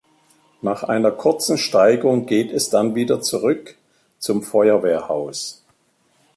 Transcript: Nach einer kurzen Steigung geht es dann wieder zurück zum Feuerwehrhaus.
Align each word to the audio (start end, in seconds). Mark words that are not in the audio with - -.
Nach 0.63 0.81
einer 0.81 1.11
kurzen 1.11 1.59
Steigung 1.59 2.25
geht 2.25 2.51
es 2.51 2.71
dann 2.71 2.95
wieder 2.95 3.21
zurück 3.21 3.77
zum 4.17 4.41
Feuerwehrhaus. 4.41 5.63